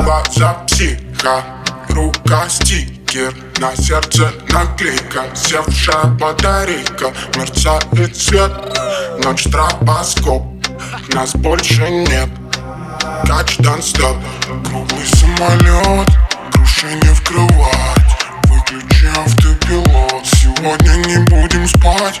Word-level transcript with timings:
Глаза 0.00 0.54
психа, 0.66 1.44
рука 1.90 2.48
стикер 2.48 3.32
На 3.60 3.76
сердце 3.76 4.32
наклейка, 4.50 5.24
севшая 5.34 6.06
батарейка 6.18 7.12
Мерцает 7.36 8.16
свет, 8.16 8.52
ночь 9.24 9.44
тропоскоп 9.44 10.42
Нас 11.14 11.34
больше 11.36 11.88
нет, 11.88 12.28
кач 13.26 13.56
стоп 13.80 14.16
Круглый 14.64 15.06
самолет, 15.06 16.08
груши 16.52 16.92
не 16.94 17.14
вкрывать 17.14 18.22
Выключи 18.48 19.06
автопилот, 19.16 20.26
сегодня 20.26 20.94
не 21.06 21.18
будем 21.28 21.68
спать. 21.68 22.18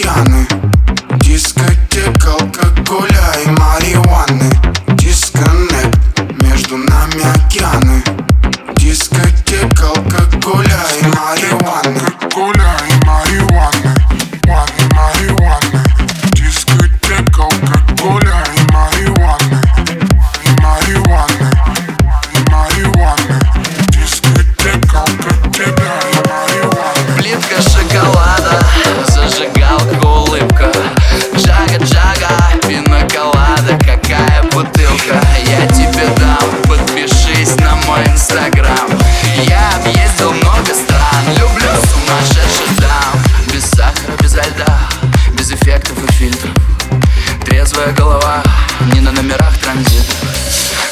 Океаны 0.00 0.69
Трезвая 47.80 47.96
голова, 47.96 48.42
не 48.92 49.00
на 49.00 49.10
номерах 49.10 49.56
транзита 49.58 50.12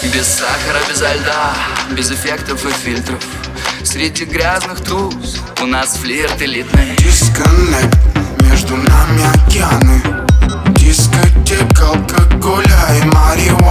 Без 0.04 0.26
сахара, 0.26 0.80
без 0.88 1.00
льда, 1.00 1.52
без 1.90 2.10
эффектов 2.10 2.64
и 2.64 2.70
фильтров. 2.70 3.22
Среди 3.84 4.24
грязных 4.24 4.80
туз 4.80 5.36
у 5.60 5.66
нас 5.66 5.98
флирт 5.98 6.40
элитный. 6.40 6.96
Дисконнект, 6.96 7.98
между 8.40 8.76
нами 8.76 9.22
океаны. 9.34 10.02
Дискотека 10.76 11.88
алкоголя 11.88 12.80
и 13.02 13.04
марихуаны 13.04 13.67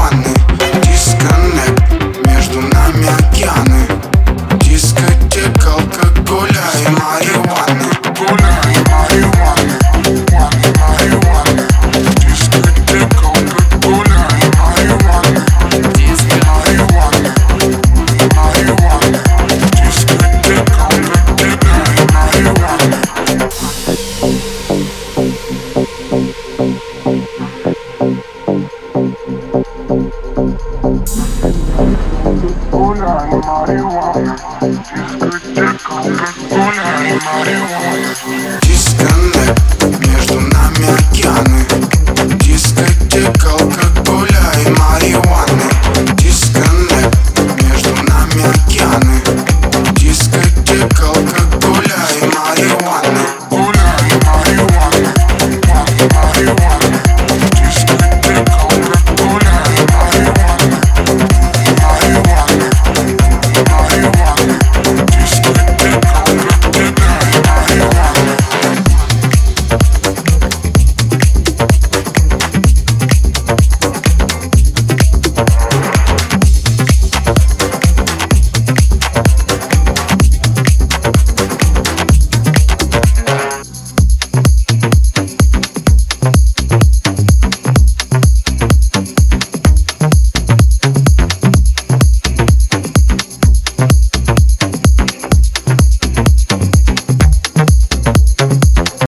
Disconnect. 38.62 39.77